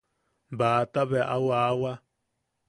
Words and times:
Baʼata 0.57 1.01
bea 1.09 1.29
au 1.33 1.45
aʼawa. 1.57 1.91